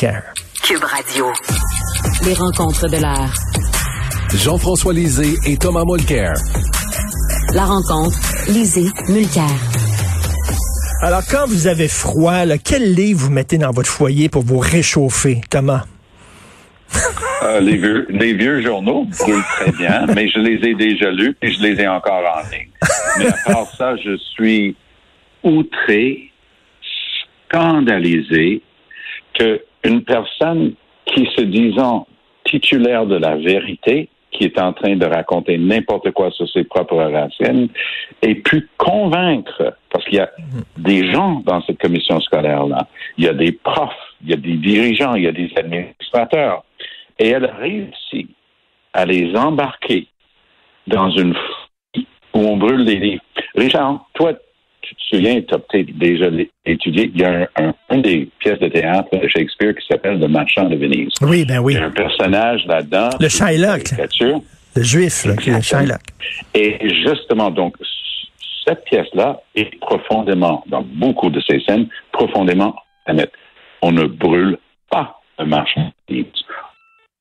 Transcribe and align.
Cube 0.00 0.82
Radio. 0.82 1.26
Les 2.24 2.32
rencontres 2.32 2.88
de 2.88 2.96
l'art. 2.96 3.34
Jean-François 4.34 4.94
Lisée 4.94 5.34
et 5.46 5.58
Thomas 5.58 5.84
Mulcair. 5.84 6.32
La 7.52 7.66
rencontre, 7.66 8.16
Lisée, 8.48 8.88
Mulcair. 9.10 9.44
Alors, 11.02 11.20
quand 11.30 11.44
vous 11.46 11.66
avez 11.66 11.88
froid, 11.88 12.46
là, 12.46 12.56
quel 12.56 12.94
livre 12.94 13.20
vous 13.20 13.30
mettez 13.30 13.58
dans 13.58 13.72
votre 13.72 13.90
foyer 13.90 14.30
pour 14.30 14.42
vous 14.42 14.58
réchauffer, 14.58 15.42
Thomas? 15.50 15.84
Euh, 17.42 17.58
les, 17.58 17.78
vieux, 17.78 18.06
les 18.10 18.34
vieux 18.34 18.60
journaux 18.60 19.06
brûlent 19.18 19.42
très 19.56 19.72
bien, 19.72 20.04
mais 20.14 20.28
je 20.28 20.38
les 20.38 20.68
ai 20.68 20.74
déjà 20.74 21.10
lus 21.10 21.34
et 21.40 21.50
je 21.50 21.62
les 21.62 21.80
ai 21.80 21.88
encore 21.88 22.22
en 22.22 22.42
ligne. 22.50 22.68
Mais 23.18 23.28
à 23.28 23.52
part 23.54 23.66
ça, 23.78 23.96
je 23.96 24.14
suis 24.18 24.76
outré, 25.42 26.30
scandalisé 27.48 28.60
qu'une 29.82 30.02
personne 30.02 30.74
qui 31.06 31.28
se 31.36 31.42
disant 31.42 32.06
titulaire 32.44 33.06
de 33.06 33.16
la 33.16 33.36
vérité, 33.36 34.08
qui 34.30 34.44
est 34.44 34.58
en 34.60 34.72
train 34.72 34.96
de 34.96 35.06
raconter 35.06 35.58
n'importe 35.58 36.10
quoi 36.12 36.30
sur 36.30 36.48
ses 36.48 36.64
propres 36.64 37.02
racines, 37.02 37.68
ait 38.22 38.36
pu 38.36 38.68
convaincre, 38.76 39.74
parce 39.90 40.04
qu'il 40.04 40.18
y 40.18 40.20
a 40.20 40.30
des 40.76 41.10
gens 41.10 41.42
dans 41.44 41.62
cette 41.62 41.78
commission 41.78 42.20
scolaire-là, 42.20 42.86
il 43.18 43.24
y 43.24 43.28
a 43.28 43.34
des 43.34 43.52
profs, 43.52 43.92
il 44.22 44.30
y 44.30 44.32
a 44.32 44.36
des 44.36 44.54
dirigeants, 44.54 45.14
il 45.14 45.24
y 45.24 45.28
a 45.28 45.32
des 45.32 45.50
administrateurs, 45.56 46.64
et 47.18 47.28
elle 47.28 47.44
a 47.44 47.54
réussi 47.56 48.28
à 48.92 49.04
les 49.04 49.34
embarquer 49.36 50.06
dans 50.86 51.10
une 51.10 51.34
où 52.32 52.38
on 52.38 52.56
brûle 52.56 52.84
des 52.84 52.96
livres. 52.96 53.22
Richard, 53.56 54.06
toi, 54.14 54.32
tu 54.90 54.96
te 54.96 55.16
souviens, 55.16 55.40
tu 55.42 55.54
as 55.54 55.58
peut-être 55.58 55.96
déjà 55.98 56.26
étudié, 56.64 57.10
il 57.14 57.20
y 57.20 57.24
a 57.24 57.48
un, 57.56 57.72
une 57.90 58.02
des 58.02 58.28
pièces 58.40 58.58
de 58.58 58.68
théâtre 58.68 59.08
de 59.16 59.28
Shakespeare 59.28 59.74
qui 59.74 59.86
s'appelle 59.86 60.18
Le 60.18 60.26
Marchand 60.26 60.64
de 60.64 60.76
Venise. 60.76 61.12
Oui, 61.22 61.44
ben 61.44 61.58
oui. 61.60 61.74
Il 61.74 61.80
y 61.80 61.82
a 61.82 61.86
un 61.86 61.90
personnage 61.90 62.64
là-dedans. 62.66 63.10
Le 63.20 63.28
Shylock. 63.28 63.92
Le 64.76 64.82
juif, 64.82 65.24
là, 65.24 65.36
qui 65.36 65.50
est 65.50 65.62
Shylock. 65.62 66.00
Et 66.54 66.78
justement, 67.04 67.50
donc, 67.50 67.76
cette 68.66 68.84
pièce-là 68.84 69.40
est 69.54 69.78
profondément, 69.80 70.64
dans 70.66 70.82
beaucoup 70.82 71.30
de 71.30 71.40
ces 71.48 71.60
scènes, 71.60 71.88
profondément 72.12 72.74
honnête. 73.06 73.32
On 73.82 73.92
ne 73.92 74.06
brûle 74.06 74.58
pas 74.90 75.20
le 75.38 75.46
marchand 75.46 75.92
de 76.08 76.14
Venise 76.14 76.44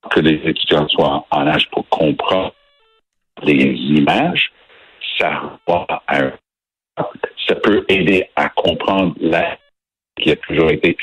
que 0.09 0.19
les 0.21 0.41
étudiants 0.43 0.87
soient 0.89 1.25
en 1.29 1.47
âge 1.47 1.67
pour 1.71 1.87
comprendre 1.89 2.53
les 3.43 3.75
images, 3.97 4.51
ça 5.19 5.59
ça 7.49 7.55
peut 7.55 7.83
aider 7.89 8.29
à 8.35 8.49
comprendre 8.49 9.15
la 9.19 9.57
qui 10.21 10.31
a 10.31 10.35
toujours 10.35 10.69
été 10.69 10.95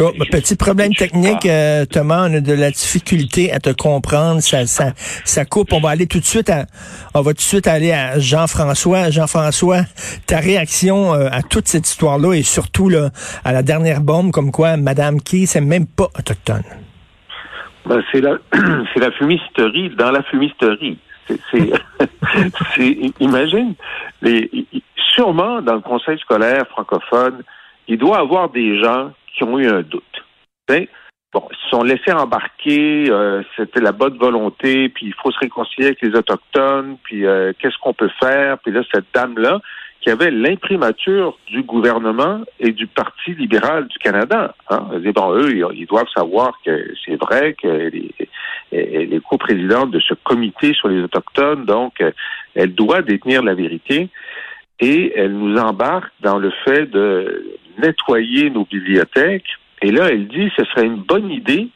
Oh, 0.00 0.10
petit 0.28 0.56
problème 0.56 0.92
technique, 0.92 1.46
euh, 1.46 1.84
Thomas, 1.84 2.28
on 2.28 2.34
a 2.34 2.40
de 2.40 2.52
la 2.52 2.72
difficulté 2.72 3.52
à 3.52 3.60
te 3.60 3.70
comprendre. 3.70 4.40
Ça, 4.40 4.66
ça, 4.66 4.92
ça 4.96 5.44
coupe. 5.44 5.72
On 5.72 5.78
va 5.78 5.90
aller 5.90 6.08
tout 6.08 6.18
de 6.18 6.24
suite 6.24 6.50
à, 6.50 6.66
on 7.14 7.22
va 7.22 7.30
tout 7.30 7.36
de 7.36 7.40
suite 7.42 7.68
aller 7.68 7.92
à 7.92 8.18
Jean-François. 8.18 9.10
Jean-François, 9.10 9.82
ta 10.26 10.38
réaction 10.38 11.14
euh, 11.14 11.28
à 11.30 11.42
toute 11.42 11.68
cette 11.68 11.86
histoire-là 11.86 12.34
et 12.34 12.42
surtout 12.42 12.88
là, 12.88 13.10
à 13.44 13.52
la 13.52 13.62
dernière 13.62 14.00
bombe, 14.00 14.32
comme 14.32 14.50
quoi 14.50 14.76
Madame 14.76 15.20
Key, 15.20 15.46
c'est 15.46 15.60
même 15.60 15.86
pas 15.86 16.08
autochtone. 16.18 16.64
Ben, 17.86 18.02
c'est 18.10 18.20
la, 18.20 18.38
c'est 18.94 19.00
la 19.00 19.12
fumisterie 19.12 19.90
dans 19.96 20.10
la 20.10 20.24
fumisterie. 20.24 20.98
C'est, 21.28 21.70
imagine, 23.20 23.74
les, 24.22 24.50
sûrement 25.14 25.62
dans 25.62 25.74
le 25.74 25.80
conseil 25.80 26.18
scolaire 26.18 26.66
francophone, 26.68 27.42
il 27.88 27.98
doit 27.98 28.18
avoir 28.18 28.50
des 28.50 28.82
gens 28.82 29.12
qui 29.34 29.44
ont 29.44 29.58
eu 29.58 29.68
un 29.68 29.82
doute. 29.82 30.02
Bon, 30.68 31.48
ils 31.50 31.56
se 31.64 31.68
sont 31.70 31.82
laissés 31.82 32.12
embarquer, 32.12 33.10
euh, 33.10 33.42
c'était 33.56 33.80
la 33.80 33.92
bonne 33.92 34.16
volonté, 34.16 34.88
puis 34.88 35.06
il 35.06 35.14
faut 35.14 35.32
se 35.32 35.38
réconcilier 35.40 35.86
avec 35.88 36.00
les 36.00 36.14
autochtones, 36.14 36.96
puis 37.02 37.26
euh, 37.26 37.52
qu'est-ce 37.58 37.76
qu'on 37.78 37.92
peut 37.92 38.10
faire, 38.20 38.58
puis 38.58 38.72
là 38.72 38.82
cette 38.92 39.06
dame 39.12 39.38
là 39.38 39.60
qui 40.00 40.10
avait 40.10 40.30
l'imprimature 40.30 41.38
du 41.46 41.62
gouvernement 41.62 42.42
et 42.60 42.72
du 42.72 42.86
Parti 42.86 43.34
libéral 43.34 43.88
du 43.88 43.98
Canada. 43.98 44.54
Hein? 44.68 44.90
Bon, 45.14 45.32
eux, 45.32 45.50
ils 45.74 45.86
doivent 45.86 46.10
savoir 46.14 46.52
que 46.62 46.92
c'est 47.06 47.16
vrai 47.16 47.54
qu'elle 47.54 47.96
est, 47.96 48.28
elle 48.70 49.14
est 49.14 49.24
coprésidente 49.24 49.92
de 49.92 50.00
ce 50.00 50.12
comité 50.12 50.74
sur 50.74 50.88
les 50.88 51.02
Autochtones, 51.02 51.64
donc 51.64 52.04
elle 52.54 52.74
doit 52.74 53.00
détenir 53.00 53.42
la 53.42 53.54
vérité 53.54 54.10
et 54.80 55.12
elle 55.16 55.32
nous 55.32 55.56
embarque 55.56 56.12
dans 56.20 56.38
le 56.38 56.50
fait 56.64 56.86
de 56.86 57.56
nettoyer 57.78 58.50
nos 58.50 58.64
bibliothèques. 58.64 59.48
Et 59.82 59.90
là, 59.90 60.08
elle 60.10 60.28
dit 60.28 60.50
que 60.50 60.64
ce 60.64 60.70
serait 60.70 60.86
une 60.86 61.02
bonne 61.02 61.30
idée 61.30 61.68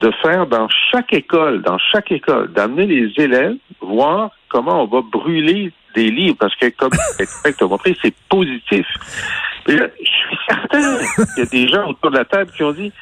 de 0.00 0.10
faire 0.22 0.46
dans 0.46 0.68
chaque 0.90 1.12
école, 1.12 1.62
dans 1.62 1.78
chaque 1.92 2.12
école, 2.12 2.52
d'amener 2.52 2.86
les 2.86 3.12
élèves 3.22 3.56
voir 3.80 4.30
comment 4.48 4.82
on 4.82 4.86
va 4.86 5.02
brûler 5.02 5.72
des 5.94 6.10
livres, 6.10 6.36
parce 6.38 6.54
que 6.56 6.68
comme 6.70 6.90
tu 7.18 7.64
as 7.64 7.66
montré, 7.66 7.96
c'est 8.02 8.14
positif. 8.28 8.86
je 9.66 9.74
suis 9.74 10.38
certain 10.48 10.98
qu'il 10.98 11.44
y 11.44 11.46
a 11.46 11.50
des 11.50 11.68
gens 11.68 11.88
autour 11.88 12.10
de 12.10 12.16
la 12.16 12.24
table 12.24 12.50
qui 12.56 12.62
ont 12.62 12.72
dit 12.72 12.92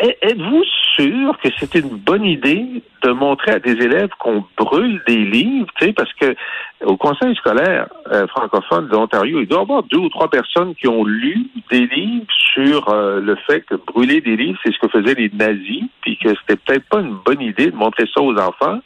Êtes-vous 0.00 0.64
sûr 0.96 1.38
que 1.42 1.48
c'est 1.58 1.76
une 1.76 1.96
bonne 1.96 2.24
idée 2.24 2.82
de 3.02 3.10
montrer 3.10 3.52
à 3.52 3.58
des 3.58 3.72
élèves 3.72 4.10
qu'on 4.18 4.44
brûle 4.56 5.00
des 5.06 5.24
livres, 5.24 5.68
tu 5.78 5.86
sais, 5.86 5.92
parce 5.92 6.12
que 6.14 6.34
au 6.82 6.96
conseil 6.96 7.34
scolaire 7.36 7.88
euh, 8.12 8.26
francophone 8.28 8.88
de 8.88 8.92
l'Ontario, 8.92 9.40
il 9.40 9.46
doit 9.46 9.60
y 9.60 9.62
avoir 9.62 9.82
deux 9.84 9.98
ou 9.98 10.08
trois 10.08 10.28
personnes 10.28 10.74
qui 10.74 10.88
ont 10.88 11.04
lu 11.04 11.46
des 11.70 11.86
livres 11.86 12.26
sur 12.52 12.88
euh, 12.88 13.20
le 13.20 13.36
fait 13.46 13.62
que 13.62 13.74
brûler 13.74 14.20
des 14.20 14.36
livres, 14.36 14.58
c'est 14.64 14.72
ce 14.72 14.78
que 14.78 14.88
faisaient 14.88 15.14
les 15.14 15.30
nazis, 15.32 15.84
puis 16.02 16.16
que 16.16 16.30
c'était 16.40 16.56
peut-être 16.56 16.88
pas 16.88 17.00
une 17.00 17.16
bonne 17.24 17.40
idée 17.40 17.70
de 17.70 17.76
montrer 17.76 18.04
ça 18.14 18.20
aux 18.22 18.36
enfants. 18.36 18.80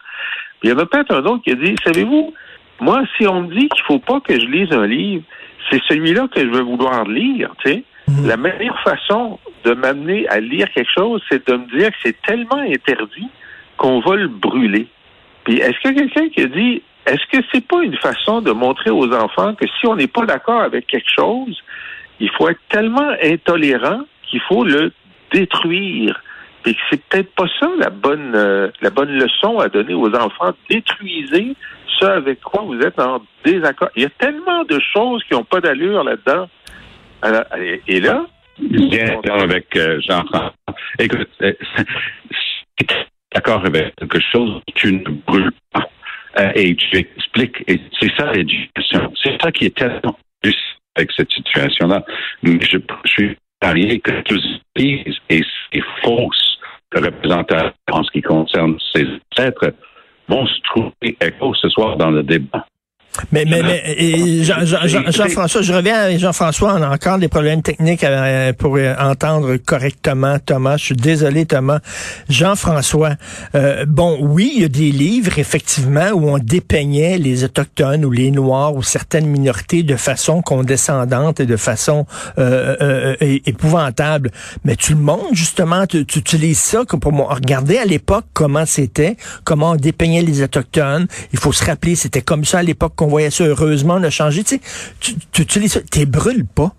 Puis 0.61 0.69
il 0.69 0.71
y 0.71 0.73
en 0.73 0.79
a 0.79 0.87
peut-être 0.87 1.15
un 1.15 1.25
autre 1.25 1.43
qui 1.43 1.53
a 1.53 1.55
dit, 1.55 1.75
savez-vous, 1.85 2.35
moi, 2.81 3.03
si 3.17 3.27
on 3.27 3.43
me 3.43 3.55
dit 3.55 3.69
qu'il 3.69 3.85
faut 3.85 3.99
pas 3.99 4.21
que 4.21 4.39
je 4.39 4.47
lise 4.47 4.73
un 4.73 4.87
livre, 4.87 5.25
c'est 5.71 5.83
celui-là 5.89 6.29
que 6.29 6.41
je 6.41 6.47
veux 6.47 6.63
vouloir 6.63 7.05
lire, 7.05 7.51
tu 7.65 7.71
sais. 7.71 7.85
Mhm. 8.09 8.27
La 8.27 8.37
meilleure 8.37 8.81
façon 8.81 9.39
de 9.65 9.75
m'amener 9.75 10.27
à 10.29 10.41
lire 10.41 10.71
quelque 10.73 10.91
chose, 10.97 11.23
c'est 11.29 11.47
de 11.47 11.57
me 11.57 11.79
dire 11.79 11.91
que 11.91 11.97
c'est 12.05 12.23
tellement 12.23 12.59
interdit 12.59 13.29
qu'on 13.77 14.01
va 14.01 14.17
le 14.17 14.29
brûler. 14.29 14.87
Puis 15.45 15.59
est-ce 15.59 15.79
qu'il 15.81 15.97
y 15.97 16.01
a 16.01 16.03
quelqu'un 16.03 16.29
qui 16.29 16.43
a 16.43 16.47
dit 16.47 16.83
est-ce 17.09 17.39
que 17.39 17.45
c'est 17.53 17.67
pas 17.67 17.83
une 17.83 17.97
façon 17.97 18.41
de 18.41 18.53
montrer 18.53 18.91
aux 18.91 19.13
enfants 19.13 19.55
que 19.55 19.67
si 19.67 19.87
on 19.87 19.97
n'est 19.97 20.09
pas 20.09 20.27
d'accord 20.27 20.63
avec 20.63 20.87
quelque 20.87 21.11
chose, 21.17 21.57
il 22.21 22.31
faut 22.31 22.49
être 22.49 22.61
tellement 22.69 23.13
intolérant 23.23 24.01
qu'il 24.23 24.41
faut 24.41 24.65
le 24.65 24.93
détruire? 25.33 26.23
Et 26.67 26.75
que 26.75 26.81
c'est 26.91 27.03
peut-être 27.05 27.35
pas 27.35 27.47
ça 27.61 27.71
la 27.79 27.89
bonne 27.89 28.35
euh, 28.35 28.69
la 28.83 28.91
bonne 28.91 29.13
leçon 29.13 29.59
à 29.59 29.69
donner 29.69 29.95
aux 29.95 30.13
enfants. 30.15 30.53
Détruisez 30.69 31.55
ce 31.99 32.05
avec 32.05 32.41
quoi 32.41 32.63
vous 32.63 32.79
êtes 32.81 32.99
en 33.01 33.23
désaccord. 33.45 33.89
Il 33.97 34.03
y 34.03 34.07
a 34.07 34.11
tellement 34.11 34.65
de 34.65 34.79
choses 34.93 35.23
qui 35.25 35.35
n'ont 35.35 35.45
pas 35.45 35.61
d'allure 35.61 36.05
là-dedans. 36.05 36.49
et 37.87 38.01
là, 38.01 38.27
Bien 38.61 39.21
avec 39.25 39.77
euh, 39.77 40.01
Jean-François. 40.01 40.55
Écoute, 40.99 41.29
euh, 41.43 41.53
d'accord 43.35 43.65
avec 43.65 43.95
quelque 43.97 44.21
chose 44.33 44.61
tu 44.75 44.95
ne 44.95 45.05
brûles 45.27 45.53
pas. 45.73 45.89
Euh, 46.39 46.53
et 46.55 46.77
tu 46.77 46.97
expliques, 46.97 47.65
et 47.67 47.81
c'est 47.99 48.13
ça 48.17 48.33
l'éducation. 48.33 49.13
C'est 49.23 49.41
ça 49.41 49.51
qui 49.51 49.67
est 49.67 49.77
tellement 49.77 50.19
plus 50.43 50.57
avec 50.97 51.11
cette 51.17 51.31
situation-là. 51.31 52.05
Mais 52.43 52.59
je, 52.61 52.79
suis 53.07 53.37
parié 53.61 53.99
que 54.01 54.21
tous 54.23 54.61
et 54.77 55.05
ces 55.31 55.83
fausses 56.03 56.59
représentations 56.95 57.73
en 57.93 58.03
ce 58.03 58.11
qui 58.11 58.23
concerne 58.23 58.79
ces 58.95 59.07
êtres 59.39 59.75
vont 60.29 60.47
se 60.47 60.61
trouver 60.63 61.17
écho 61.21 61.55
ce 61.55 61.69
soir 61.71 61.97
dans 61.97 62.11
le 62.11 62.23
débat. 62.23 62.67
Mais, 63.33 63.45
mais, 63.45 63.63
mais 63.63 64.45
Jean-François, 64.45 65.63
je 65.63 65.73
reviens 65.73 65.97
à 65.97 66.17
Jean-François, 66.17 66.75
on 66.79 66.83
a 66.83 66.89
encore 66.89 67.19
des 67.19 67.29
problèmes 67.29 67.63
techniques 67.63 68.05
euh, 68.05 68.53
pour 68.53 68.77
euh, 68.77 68.95
entendre 68.99 69.57
correctement 69.57 70.39
Thomas. 70.39 70.77
Je 70.77 70.85
suis 70.85 70.95
désolé, 70.95 71.45
Thomas. 71.45 71.81
Jean-François, 72.29 73.15
euh, 73.55 73.85
bon, 73.87 74.19
oui, 74.21 74.53
il 74.57 74.63
y 74.63 74.65
a 74.65 74.69
des 74.69 74.93
livres, 74.93 75.39
effectivement, 75.39 76.11
où 76.13 76.29
on 76.29 76.39
dépeignait 76.39 77.19
les 77.19 77.45
Autochtones 77.45 78.05
ou 78.05 78.11
les 78.11 78.31
Noirs 78.31 78.75
ou 78.75 78.83
certaines 78.83 79.27
minorités 79.27 79.83
de 79.83 79.97
façon 79.97 80.41
condescendante 80.41 81.41
et 81.41 81.47
de 81.47 81.57
façon 81.57 82.07
épouvantable. 83.21 84.31
Mais 84.65 84.77
tu 84.77 84.93
le 84.93 85.01
montres, 85.01 85.35
justement, 85.35 85.87
tu, 85.87 86.07
tu 86.07 86.21
utilises 86.21 86.59
ça 86.59 86.85
pour 86.85 87.13
regarder 87.29 87.79
à 87.79 87.85
l'époque 87.85 88.27
comment 88.33 88.67
c'était, 88.67 89.17
comment 89.45 89.73
on 89.73 89.77
dépeignait 89.77 90.23
les 90.23 90.43
Autochtones. 90.43 91.07
Il 91.33 91.39
faut 91.39 91.53
se 91.53 91.65
rappeler, 91.65 91.97
c'était 91.97 92.23
comme 92.23 92.45
ça 92.45 92.59
à 92.59 92.63
l'époque 92.63 92.95
qu'on 92.99 93.07
voyait 93.07 93.31
ça. 93.31 93.45
Heureusement, 93.45 93.95
on 93.95 94.03
a 94.03 94.11
changé. 94.11 94.45
Tu, 94.45 94.57
sais, 94.57 95.15
tu, 95.33 95.43
utilises 95.43 95.73
ça. 95.73 95.81
Tu 95.91 96.05
brûles 96.05 96.47
pas. 96.47 96.73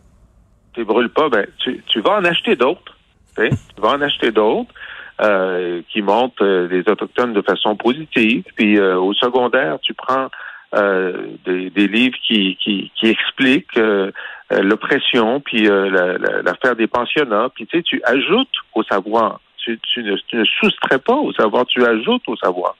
Tu 0.73 0.83
brûles 0.85 1.09
pas. 1.09 1.29
Ben, 1.29 1.47
tu, 1.59 1.81
tu 1.87 2.01
vas 2.01 2.17
en 2.17 2.25
acheter 2.25 2.55
d'autres. 2.55 2.97
Tu, 3.35 3.49
vas 3.81 3.89
en 3.89 4.01
acheter 4.01 4.31
d'autres. 4.31 4.73
Euh, 5.21 5.81
qui 5.91 6.01
montrent 6.01 6.45
euh, 6.45 6.69
les 6.69 6.89
autochtones 6.89 7.33
de 7.33 7.41
façon 7.41 7.75
positive. 7.75 8.45
Puis 8.55 8.79
euh, 8.79 8.97
au 8.97 9.13
secondaire, 9.13 9.77
tu 9.81 9.93
prends 9.93 10.29
euh, 10.75 11.35
des, 11.47 11.87
livres 11.87 12.17
qui, 12.27 12.55
qui, 12.63 12.91
qui 12.95 13.07
expliquent 13.07 13.75
euh, 13.77 14.11
euh, 14.51 14.61
l'oppression, 14.61 15.39
puis 15.39 15.63
l'affaire 15.63 16.75
des 16.75 16.85
pensionnats, 16.85 17.49
puis 17.55 17.65
tu 17.65 17.77
sais, 17.77 17.83
tu 17.83 17.99
ajoutes 18.03 18.53
au 18.75 18.83
savoir. 18.83 19.39
Tu, 19.57 19.79
tu, 19.79 20.03
ne, 20.03 20.15
tu 20.15 20.35
ne 20.35 20.45
soustrais 20.45 20.99
pas 20.99 21.15
au 21.15 21.33
savoir, 21.33 21.65
tu 21.65 21.83
ajoutes 21.83 22.21
au 22.27 22.35
savoir. 22.35 22.75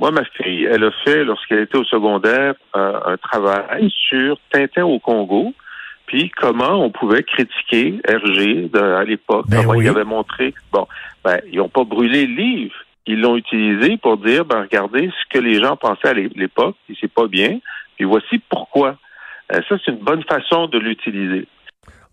Moi, 0.00 0.10
ma 0.10 0.24
fille, 0.24 0.64
elle 0.64 0.82
a 0.82 0.90
fait, 1.04 1.22
lorsqu'elle 1.22 1.60
était 1.60 1.78
au 1.78 1.84
secondaire, 1.84 2.54
un 2.74 3.16
travail 3.18 3.92
sur 4.08 4.36
Tintin 4.50 4.84
au 4.84 4.98
Congo, 4.98 5.52
puis 6.06 6.30
comment 6.36 6.82
on 6.82 6.90
pouvait 6.90 7.22
critiquer 7.22 8.00
Hergé 8.08 8.68
à 8.74 9.04
l'époque, 9.04 9.44
ben 9.48 9.62
comment 9.62 9.74
il 9.74 9.88
avait 9.88 10.04
montré. 10.04 10.54
Bon, 10.72 10.88
ben, 11.22 11.38
ils 11.52 11.58
n'ont 11.58 11.68
pas 11.68 11.84
brûlé 11.84 12.26
le 12.26 12.34
livre 12.34 12.74
ils 13.10 13.20
l'ont 13.20 13.36
utilisé 13.36 13.96
pour 13.96 14.18
dire, 14.18 14.44
ben, 14.44 14.62
regardez 14.62 15.08
ce 15.08 15.38
que 15.38 15.42
les 15.42 15.60
gens 15.60 15.76
pensaient 15.76 16.08
à 16.08 16.14
l'époque, 16.14 16.76
et 16.88 16.94
c'est 17.00 17.12
pas 17.12 17.26
bien, 17.26 17.58
puis 17.96 18.04
voici 18.04 18.40
pourquoi. 18.48 18.96
Euh, 19.52 19.60
ça, 19.68 19.76
c'est 19.84 19.92
une 19.92 19.98
bonne 19.98 20.22
façon 20.24 20.66
de 20.66 20.78
l'utiliser. 20.78 21.46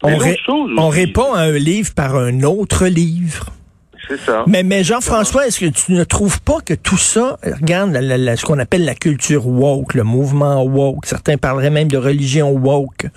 On, 0.04 0.90
répond 0.90 1.34
à 1.34 1.42
un 1.42 1.58
livre 1.58 1.92
par 1.96 2.16
un 2.16 2.44
autre 2.44 2.86
livre. 2.86 3.48
Mais, 4.48 4.64
mais 4.64 4.84
Jean-François, 4.84 5.48
est-ce 5.48 5.60
que 5.60 5.66
tu 5.66 5.92
ne 5.94 6.04
trouves 6.04 6.42
pas 6.42 6.60
que 6.64 6.74
tout 6.74 6.98
ça, 6.98 7.38
regarde 7.44 7.94
ce 7.94 8.46
qu'on 8.46 8.60
appelle 8.60 8.86
la 8.86 8.96
culture 8.96 9.48
woke, 9.48 9.94
le 9.94 10.04
mouvement 10.04 10.64
woke, 10.64 11.06
certains 11.06 11.38
parleraient 11.38 11.70
même 11.70 11.88
de 11.88 11.98
religion 11.98 12.52
woke, 12.52 13.08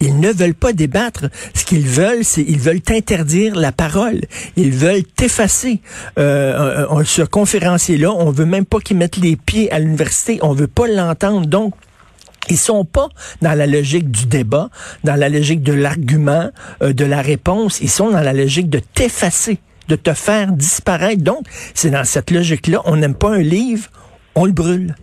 ils 0.00 0.18
ne 0.18 0.30
veulent 0.30 0.54
pas 0.54 0.72
débattre. 0.72 1.26
Ce 1.54 1.64
qu'ils 1.64 1.86
veulent, 1.86 2.24
c'est 2.24 2.42
ils 2.42 2.60
veulent 2.60 2.80
t'interdire 2.80 3.54
la 3.56 3.72
parole. 3.72 4.20
Ils 4.56 4.72
veulent 4.72 5.04
t'effacer. 5.04 5.80
Euh, 6.18 6.86
ce 7.04 7.22
conférencier-là, 7.22 8.12
on 8.12 8.30
veut 8.30 8.46
même 8.46 8.64
pas 8.64 8.78
qu'il 8.80 8.96
mette 8.96 9.16
les 9.16 9.36
pieds 9.36 9.70
à 9.72 9.78
l'université. 9.78 10.38
On 10.42 10.52
veut 10.52 10.66
pas 10.66 10.86
l'entendre. 10.86 11.46
Donc, 11.46 11.74
ils 12.50 12.58
sont 12.58 12.84
pas 12.84 13.08
dans 13.42 13.54
la 13.54 13.66
logique 13.66 14.10
du 14.10 14.26
débat, 14.26 14.70
dans 15.04 15.16
la 15.16 15.28
logique 15.28 15.62
de 15.62 15.72
l'argument, 15.72 16.50
euh, 16.82 16.92
de 16.92 17.04
la 17.04 17.20
réponse. 17.20 17.80
Ils 17.80 17.90
sont 17.90 18.10
dans 18.10 18.20
la 18.20 18.32
logique 18.32 18.70
de 18.70 18.78
t'effacer 18.78 19.58
de 19.88 19.96
te 19.96 20.12
faire 20.12 20.52
disparaître. 20.52 21.22
Donc, 21.22 21.42
c'est 21.74 21.90
dans 21.90 22.04
cette 22.04 22.30
logique-là. 22.30 22.82
On 22.84 22.96
n'aime 22.96 23.16
pas 23.16 23.34
un 23.34 23.42
livre, 23.42 23.88
on 24.34 24.44
le 24.44 24.52
brûle. 24.52 24.94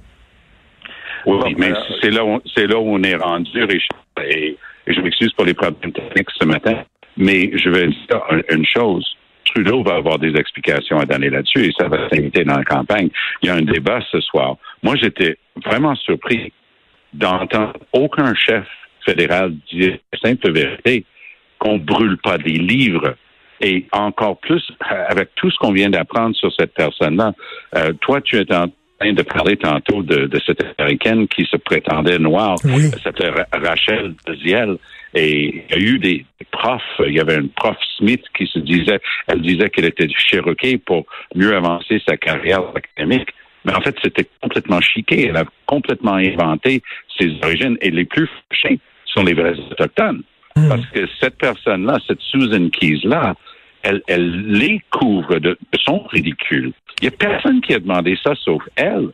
Oui, 1.26 1.56
mais 1.58 1.74
c'est 2.02 2.12
là, 2.12 2.24
où, 2.24 2.40
c'est 2.56 2.68
là 2.68 2.78
où 2.78 2.88
on 2.88 3.04
est 3.04 3.16
rendu, 3.16 3.50
Et, 4.24 4.58
je 4.88 5.02
m'excuse 5.02 5.32
pour 5.34 5.46
les 5.46 5.56
problèmes 5.56 5.92
techniques 5.92 6.30
ce 6.40 6.46
matin, 6.46 6.84
mais 7.18 7.52
je 7.58 7.70
vais 7.70 7.88
dire 7.88 8.22
une 8.52 8.66
chose. 8.66 9.04
Trudeau 9.46 9.84
va 9.84 9.96
avoir 9.96 10.20
des 10.20 10.36
explications 10.36 11.00
à 11.00 11.06
donner 11.06 11.30
là-dessus 11.30 11.66
et 11.66 11.72
ça 11.78 11.88
va 11.88 12.08
s'inviter 12.10 12.44
dans 12.44 12.58
la 12.58 12.64
campagne. 12.64 13.10
Il 13.42 13.48
y 13.48 13.50
a 13.50 13.56
un 13.56 13.62
débat 13.62 14.00
ce 14.12 14.20
soir. 14.22 14.58
Moi, 14.84 14.96
j'étais 14.96 15.38
vraiment 15.64 15.96
surpris 15.96 16.52
d'entendre 17.14 17.74
aucun 17.94 18.34
chef 18.36 18.66
fédéral 19.06 19.54
dire 19.72 19.98
la 20.14 20.30
simple 20.30 20.52
vérité 20.52 21.06
qu'on 21.60 21.78
brûle 21.78 22.18
pas 22.18 22.38
des 22.38 22.58
livres 22.58 23.16
et 23.62 23.86
encore 23.92 24.38
plus, 24.40 24.64
euh, 24.92 25.06
avec 25.08 25.30
tout 25.36 25.50
ce 25.50 25.58
qu'on 25.58 25.72
vient 25.72 25.90
d'apprendre 25.90 26.36
sur 26.36 26.52
cette 26.54 26.74
personne-là, 26.74 27.34
euh, 27.76 27.94
toi, 28.02 28.22
tu 28.22 28.38
es 28.38 28.54
en 28.54 28.68
train 29.00 29.14
de 29.14 29.22
parler 29.24 29.58
tantôt 29.58 30.04
de, 30.04 30.26
de 30.26 30.42
cette 30.46 30.64
américaine 30.78 31.28
qui 31.28 31.46
se 31.46 31.58
prétendait 31.58 32.20
noire. 32.20 32.56
Oui. 32.66 32.92
C'était 33.04 33.30
Rachel 33.52 34.14
Ziel. 34.44 34.78
Et 35.18 35.64
il 35.70 35.72
y 35.72 35.74
a 35.74 35.80
eu 35.80 35.98
des 35.98 36.26
profs, 36.52 36.82
il 37.08 37.14
y 37.14 37.22
avait 37.22 37.38
une 37.38 37.50
prof 37.50 37.78
Smith 37.98 38.24
qui 38.38 38.48
se 38.48 38.60
disait, 38.60 39.00
elle 39.28 39.42
disait 39.42 39.70
qu'elle 39.70 39.86
était 39.86 40.08
du 40.08 40.18
Cherokee 40.20 40.78
pour 40.78 41.06
mieux 41.34 41.56
avancer 41.56 42.02
sa 42.06 42.18
carrière 42.18 42.64
académique. 42.76 43.30
Mais 43.64 43.74
en 43.74 43.82
fait, 43.82 43.96
c'était 44.04 44.28
complètement 44.42 44.82
chiqué. 44.82 45.28
Elle 45.28 45.38
a 45.38 45.46
complètement 45.66 46.16
inventé 46.16 46.84
ses 47.18 47.32
origines. 47.44 47.78
Et 47.82 47.92
les 47.92 48.06
plus 48.06 48.30
fâchés 48.50 48.80
sont 49.06 49.24
les 49.24 49.34
vrais 49.34 49.58
autochtones. 49.72 50.22
Parce 50.56 50.86
que 50.88 51.06
cette 51.20 51.38
personne-là, 51.38 51.98
cette 52.08 52.22
Susan 52.22 52.70
Keys-là, 52.70 53.36
elle, 53.84 54.02
elle 54.08 54.48
les 54.48 54.82
couvre 54.90 55.38
de, 55.40 55.58
son 55.86 56.04
ridicule. 56.08 56.72
Il 57.02 57.10
n'y 57.10 57.14
a 57.14 57.18
personne 57.18 57.62
qui 57.62 57.74
a 57.74 57.80
demandé 57.80 58.18
ça 58.24 58.34
sauf 58.36 58.64
elle. 58.76 59.10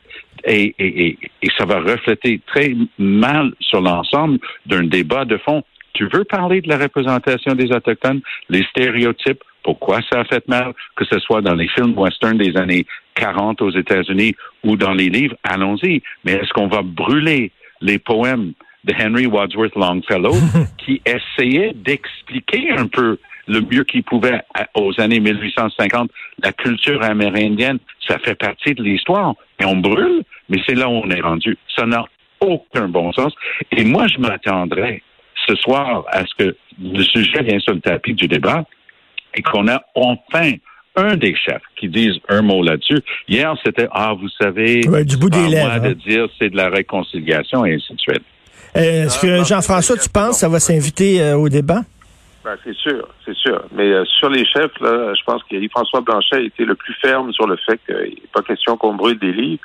Et, 0.46 0.74
et, 0.80 1.18
et, 1.42 1.50
ça 1.58 1.66
va 1.66 1.80
refléter 1.80 2.42
très 2.48 2.76
mal 2.98 3.54
sur 3.60 3.82
l'ensemble 3.82 4.40
d'un 4.66 4.84
débat 4.84 5.26
de 5.26 5.38
fond. 5.38 5.64
Tu 5.94 6.08
veux 6.12 6.24
parler 6.24 6.62
de 6.62 6.70
la 6.70 6.78
représentation 6.78 7.54
des 7.54 7.72
Autochtones, 7.72 8.22
les 8.50 8.64
stéréotypes, 8.64 9.44
pourquoi 9.64 10.00
ça 10.12 10.22
a 10.22 10.24
fait 10.24 10.48
mal, 10.48 10.74
que 10.96 11.06
ce 11.06 11.20
soit 11.20 11.42
dans 11.42 11.54
les 11.54 11.68
films 11.68 11.94
western 11.98 12.38
des 12.38 12.58
années 12.58 12.86
40 13.16 13.62
aux 13.62 13.72
États-Unis 13.72 14.36
ou 14.64 14.78
dans 14.78 14.94
les 14.94 15.10
livres, 15.10 15.36
allons-y. 15.44 16.02
Mais 16.24 16.34
est-ce 16.34 16.52
qu'on 16.54 16.68
va 16.68 16.82
brûler 16.82 17.52
les 17.82 18.00
poèmes 18.00 18.54
de 18.84 18.94
Henry 18.94 19.28
Wadsworth 19.28 19.76
Longfellow 19.76 20.34
qui 20.78 21.02
essayait 21.06 21.74
d'expliquer 21.74 22.72
un 22.72 22.88
peu 22.88 23.18
le 23.48 23.62
mieux 23.62 23.84
qu'il 23.84 24.04
pouvait 24.04 24.42
aux 24.76 24.94
années 25.00 25.20
1850 25.20 26.10
la 26.44 26.52
culture 26.54 27.04
amérindienne. 27.04 27.80
Ça 28.08 28.18
fait 28.20 28.36
partie 28.36 28.74
de 28.74 28.84
l'histoire. 28.84 29.36
Et 29.60 29.66
on 29.66 29.78
brûle, 29.78 30.24
mais 30.50 30.58
c'est 30.68 30.76
là 30.76 30.88
où 30.88 30.94
on 30.94 31.10
est 31.10 31.22
rendu. 31.22 31.58
Ça 31.76 31.86
n'a 31.86 32.06
aucun 32.40 32.88
bon 32.88 33.12
sens. 33.12 33.34
Et 33.72 33.84
moi, 33.84 34.08
je 34.08 34.20
m'attendrais 34.20 35.02
ce 35.48 35.56
soir 35.56 36.06
à 36.12 36.24
ce 36.26 36.44
que 36.44 36.56
le 36.82 37.04
sujet 37.04 37.44
vienne 37.44 37.60
sur 37.60 37.74
le 37.74 37.82
tapis 37.82 38.14
du 38.14 38.28
débat 38.28 38.64
et 39.36 39.42
qu'on 39.42 39.68
a 39.68 39.82
enfin 39.96 40.52
un 40.96 41.16
des 41.16 41.36
chefs 41.36 41.62
qui 41.78 41.88
dise 41.88 42.16
un 42.28 42.42
mot 42.42 42.64
là-dessus. 42.64 43.00
Hier, 43.28 43.56
c'était 43.64 43.88
ah, 43.92 44.14
vous 44.14 44.30
savez, 44.42 44.82
du 45.06 45.18
bout 45.18 45.30
des 45.30 45.48
lèvres, 45.48 45.80
de 45.80 45.90
hein. 45.90 45.96
dire 46.06 46.28
c'est 46.38 46.50
de 46.50 46.58
la 46.58 46.70
réconciliation 46.70 47.66
et 47.66 47.76
ainsi 47.76 47.94
de 47.94 48.00
suite. 48.00 48.24
Euh, 48.76 49.06
est-ce 49.06 49.20
que 49.20 49.44
Jean-François, 49.44 49.98
tu 49.98 50.10
penses, 50.10 50.40
ça 50.40 50.50
va 50.50 50.60
s'inviter 50.60 51.22
euh, 51.22 51.36
au 51.36 51.50
débat? 51.50 51.82
Ben, 52.44 52.56
c'est 52.64 52.76
sûr, 52.76 53.08
c'est 53.26 53.36
sûr. 53.36 53.64
Mais 53.74 53.92
euh, 53.92 54.04
sur 54.06 54.30
les 54.30 54.46
chefs, 54.46 54.80
là, 54.80 55.14
je 55.14 55.24
pense 55.26 55.44
que 55.44 55.56
François 55.70 56.02
Blanchet 56.02 56.38
a 56.38 56.40
été 56.40 56.66
le 56.66 56.76
plus 56.76 56.94
ferme 56.96 57.32
sur 57.34 57.48
le 57.48 57.58
fait 57.58 57.80
qu'il 57.86 57.96
n'est 57.96 58.30
pas 58.34 58.42
question 58.42 58.78
qu'on 58.78 58.96
brûle 58.96 59.20
des 59.20 59.32
livres. 59.32 59.62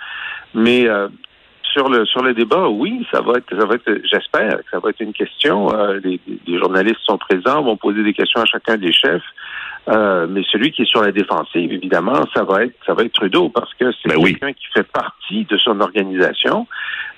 Mais 0.55 0.87
sur 1.72 1.88
le 1.88 2.04
sur 2.06 2.22
le 2.22 2.34
débat, 2.34 2.68
oui, 2.68 3.06
ça 3.12 3.20
va 3.20 3.34
être, 3.38 3.48
ça 3.50 3.66
va 3.66 3.74
être, 3.74 4.00
j'espère 4.04 4.58
que 4.58 4.70
ça 4.70 4.78
va 4.78 4.90
être 4.90 5.00
une 5.00 5.12
question. 5.12 5.68
les, 6.02 6.20
les, 6.46 6.58
journalistes 6.58 7.00
sont 7.04 7.18
présents, 7.18 7.62
vont 7.62 7.76
poser 7.76 8.02
des 8.02 8.14
questions 8.14 8.40
à 8.40 8.46
chacun 8.46 8.76
des 8.76 8.92
chefs. 8.92 9.22
Euh, 9.88 10.26
mais 10.28 10.42
celui 10.50 10.72
qui 10.72 10.82
est 10.82 10.90
sur 10.90 11.00
la 11.00 11.12
défensive, 11.12 11.72
évidemment, 11.72 12.24
ça 12.34 12.42
va 12.42 12.64
être 12.64 12.74
ça 12.84 12.94
va 12.94 13.04
être 13.04 13.12
Trudeau 13.12 13.50
parce 13.50 13.72
que 13.74 13.92
c'est 13.92 14.08
ben 14.08 14.20
quelqu'un 14.20 14.52
qui 14.52 14.66
fait 14.74 14.86
partie 14.86 15.44
de 15.44 15.56
son 15.58 15.80
organisation. 15.80 16.66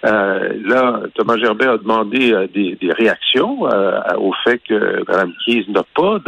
Euh, 0.05 0.53
là, 0.65 1.01
Thomas 1.15 1.39
Gerbet 1.39 1.67
a 1.67 1.79
demandé 1.79 2.33
euh, 2.33 2.47
des, 2.47 2.77
des, 2.77 2.93
réactions 2.93 3.67
euh, 3.67 4.01
au 4.19 4.33
fait 4.45 4.59
que 4.59 5.03
Mme 5.09 5.33
Keys 5.45 5.65
n'a 5.69 5.83
pas 5.95 6.19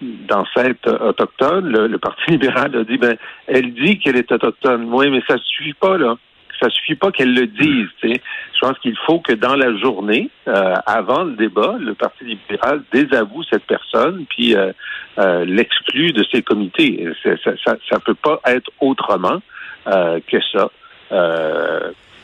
d'ancêtre 0.00 1.06
autochtone. 1.06 1.68
Le, 1.68 1.86
le, 1.86 1.98
Parti 1.98 2.22
libéral 2.30 2.74
a 2.74 2.84
dit 2.84 2.96
ben 2.96 3.16
elle 3.46 3.74
dit 3.74 3.98
qu'elle 3.98 4.16
est 4.16 4.32
autochtone. 4.32 4.88
Oui, 4.90 5.10
mais 5.10 5.22
ça 5.28 5.36
suffit 5.36 5.74
pas 5.74 5.98
là 5.98 6.16
ça 6.62 6.70
suffit 6.70 6.94
pas 6.94 7.10
qu'elle 7.10 7.34
le 7.34 7.46
dise. 7.46 7.88
Je 8.02 8.60
pense 8.60 8.78
qu'il 8.78 8.96
faut 9.06 9.18
que 9.18 9.32
dans 9.32 9.56
la 9.56 9.76
journée, 9.76 10.30
euh, 10.48 10.74
avant 10.86 11.24
le 11.24 11.32
débat, 11.32 11.76
le 11.80 11.94
Parti 11.94 12.24
libéral 12.24 12.82
désavoue 12.92 13.42
cette 13.50 13.64
personne 13.64 14.24
puis 14.28 14.54
euh, 14.54 14.72
euh, 15.18 15.44
l'exclut 15.44 16.12
de 16.12 16.24
ses 16.30 16.42
comités. 16.42 17.08
Ça, 17.22 17.76
ça, 17.88 17.98
peut 18.00 18.14
pas 18.14 18.40
être 18.46 18.70
autrement 18.80 19.40
que 19.84 20.40
ça. 20.52 20.70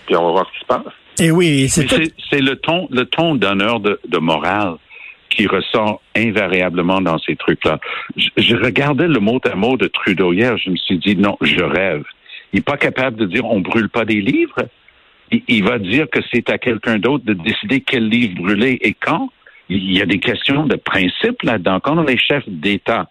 puis 0.07 0.17
on 0.17 0.27
va 0.27 0.31
voir 0.31 0.47
ce 0.47 0.53
qui 0.53 0.61
se 0.61 0.67
passe. 0.67 0.95
Et 1.21 1.27
eh 1.27 1.31
oui, 1.33 1.69
c'est 1.69 2.41
le 2.41 2.55
ton, 2.55 2.87
le 2.93 3.05
ton 3.05 3.35
d'honneur 3.35 3.81
de, 3.81 4.19
morale 4.19 4.77
qui 5.31 5.49
ressort 5.49 6.01
invariablement 6.17 7.01
dans 7.01 7.19
ces 7.19 7.35
trucs-là. 7.35 7.81
Je, 8.17 8.29
je, 8.37 8.57
regardais 8.57 9.09
le 9.09 9.19
mot 9.19 9.41
à 9.45 9.57
mot 9.57 9.77
de 9.77 9.89
Trudeau 9.89 10.33
hier, 10.33 10.57
je 10.57 10.71
me 10.71 10.77
suis 10.77 10.99
dit 10.99 11.17
non, 11.17 11.37
je 11.41 11.63
rêve. 11.63 12.05
Il 12.53 12.57
n'est 12.57 12.63
pas 12.63 12.77
capable 12.77 13.17
de 13.17 13.27
dire 13.27 13.45
on 13.45 13.61
brûle 13.61 13.89
pas 13.89 14.05
des 14.05 14.21
livres. 14.21 14.69
Il, 15.31 15.63
va 15.63 15.79
dire 15.79 16.09
que 16.09 16.21
c'est 16.33 16.49
à 16.49 16.57
quelqu'un 16.57 16.99
d'autre 16.99 17.25
de 17.25 17.35
décider 17.35 17.83
quel 17.83 18.09
livre 18.09 18.35
brûler 18.41 18.79
et 18.81 18.95
quand. 18.95 19.29
Il 19.69 19.93
y 19.93 20.01
a 20.01 20.07
des 20.07 20.19
questions 20.19 20.65
de 20.65 20.77
principe 20.77 21.43
là-dedans. 21.43 21.81
Quand 21.81 21.99
on 21.99 22.07
est 22.07 22.17
chef 22.17 22.43
d'État 22.49 23.11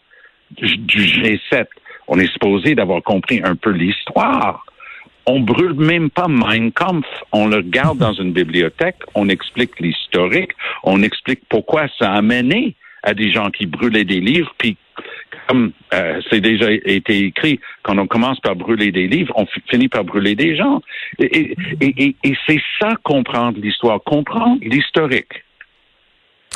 du 0.50 1.01
G7, 1.01 1.67
on 2.08 2.17
est 2.17 2.32
supposé 2.34 2.74
d'avoir 2.74 3.03
compris 3.03 3.41
un 3.44 3.56
peu 3.56 3.70
l'histoire. 3.70 4.65
On 5.27 5.41
brûle 5.41 5.74
même 5.74 6.10
pas 6.10 6.27
Mein 6.27 6.72
Kampf. 6.72 7.06
On 7.32 7.48
le 7.48 7.62
garde 7.62 8.00
dans 8.00 8.13
une 8.13 8.32
bibliothèque. 8.32 8.98
On 9.13 9.29
explique 9.29 9.79
l'historique. 9.79 10.51
On 10.84 11.03
explique 11.03 11.41
pourquoi 11.50 11.88
ça 12.00 12.13
a 12.13 12.22
mené 12.24 12.75
à 13.03 13.13
des 13.13 13.32
gens 13.32 13.51
qui 13.51 13.65
brûlaient 13.65 14.06
des 14.06 14.20
livres, 14.20 14.53
puis 14.58 14.77
comme 15.48 15.72
euh, 15.93 16.22
c'est 16.29 16.41
déjà 16.41 16.72
été 16.72 17.25
écrit, 17.25 17.60
quand 17.84 17.98
on 17.98 18.07
commence 18.07 18.39
par 18.39 18.55
brûler 18.55 18.91
des 18.91 19.07
livres, 19.07 19.34
on 19.36 19.46
finit 19.69 19.88
par 19.88 20.03
brûler 20.03 20.36
des 20.36 20.55
gens. 20.55 20.81
Et, 21.19 21.55
c'est 22.48 22.62
ça 22.79 22.96
comprendre 23.03 23.60
l'histoire, 23.60 24.01
comprendre 24.03 24.60
l'historique. 24.62 25.43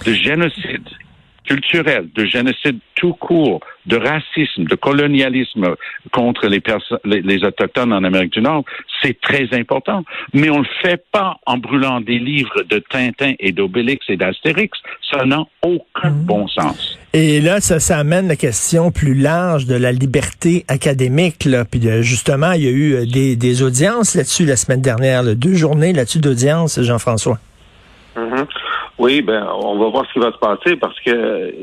Le 0.06 0.13
génocide 0.13 0.90
culturel, 1.46 2.08
de 2.14 2.26
génocide 2.26 2.78
tout 2.96 3.14
court, 3.14 3.62
de 3.88 3.98
racisme, 3.98 4.66
de 4.66 4.76
colonialisme 4.76 5.76
contre 6.12 6.48
les, 6.48 6.62
les, 7.04 7.22
les, 7.22 7.44
Autochtones 7.44 7.94
en 7.94 8.04
Amérique 8.04 8.34
du 8.34 8.42
Nord, 8.42 8.64
c'est 9.02 9.20
très 9.20 9.48
important. 9.54 10.04
Mais 10.34 10.50
on 10.50 10.60
ne 10.60 10.64
le 10.64 10.70
fait 10.82 11.04
pas 11.12 11.38
en 11.46 11.58
brûlant 11.58 12.00
des 12.00 12.20
livres 12.20 12.64
de 12.70 12.78
Tintin 12.78 13.34
et 13.40 13.52
d'Obélix 13.52 14.06
et 14.10 14.18
d'Astérix. 14.18 14.78
Ça 15.10 15.26
n'a 15.26 15.44
aucun 15.64 16.12
mhm. 16.12 16.26
bon 16.26 16.48
sens. 16.48 17.00
Et 17.14 17.42
là, 17.42 17.60
ça, 17.60 17.80
ça 17.80 17.98
amène 17.98 18.28
la 18.28 18.36
question 18.36 18.92
plus 18.92 19.16
large 19.16 19.66
de 19.66 19.76
la 19.76 19.92
liberté 19.92 20.64
académique. 20.68 21.46
Là. 21.46 21.66
Puis 21.66 21.82
justement, 22.04 22.52
il 22.52 22.64
y 22.64 22.68
a 22.68 22.72
eu 22.72 22.94
euh, 22.94 23.06
des, 23.06 23.36
des 23.36 23.64
audiences 23.64 24.16
là-dessus 24.16 24.46
la 24.46 24.56
semaine 24.56 24.82
dernière, 24.82 25.24
deux 25.36 25.56
journées 25.56 25.92
là-dessus 25.92 26.20
d'audience, 26.20 26.80
Jean-François. 26.82 27.40
Mhm. 28.16 28.46
Oui, 29.01 29.24
ben, 29.24 29.48
on 29.51 29.79
va 29.79 29.89
voir 29.89 30.05
ce 30.05 30.13
qui 30.13 30.20
va 30.20 30.31
se 30.31 30.38
passer 30.38 30.75
parce 30.75 31.00
que 31.00 31.55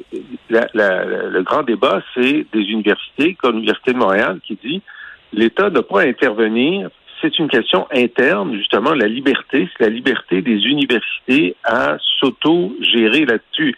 le 0.51 1.43
grand 1.43 1.63
débat, 1.63 2.03
c'est 2.13 2.45
des 2.53 2.63
universités, 2.63 3.35
comme 3.35 3.53
l'Université 3.53 3.93
de 3.93 3.99
Montréal, 3.99 4.41
qui 4.45 4.59
dit 4.61 4.83
l'État 5.33 5.71
ne 5.71 5.79
pas 5.79 6.01
intervenir. 6.01 6.91
C'est 7.23 7.39
une 7.39 7.47
question 7.47 7.87
interne, 7.95 8.57
justement, 8.57 8.93
la 8.93 9.07
liberté, 9.07 9.69
c'est 9.71 9.85
la 9.85 9.91
liberté 9.91 10.43
des 10.43 10.67
universités 10.67 11.55
à 11.63 11.99
s'auto-gérer 12.19 13.25
là-dessus. 13.25 13.77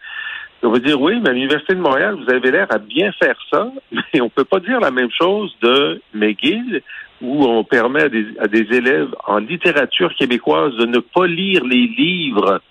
On 0.62 0.70
va 0.70 0.78
dire, 0.78 0.98
oui, 0.98 1.20
mais 1.22 1.34
l'Université 1.34 1.74
de 1.74 1.80
Montréal, 1.80 2.16
vous 2.16 2.32
avez 2.32 2.50
l'air 2.50 2.66
à 2.70 2.78
bien 2.78 3.12
faire 3.22 3.36
ça, 3.52 3.70
mais 3.92 4.22
on 4.22 4.30
peut 4.30 4.44
pas 4.44 4.60
dire 4.60 4.80
la 4.80 4.90
même 4.90 5.10
chose 5.10 5.54
de 5.60 6.00
McGill, 6.14 6.80
où 7.20 7.44
on 7.44 7.62
permet 7.62 8.04
à 8.04 8.08
des, 8.08 8.24
à 8.38 8.48
des 8.48 8.74
élèves 8.74 9.14
en 9.26 9.36
littérature 9.36 10.14
québécoise 10.14 10.74
de 10.76 10.86
ne 10.86 11.00
pas 11.00 11.26
lire 11.26 11.62
les 11.66 11.86
livres 11.88 12.62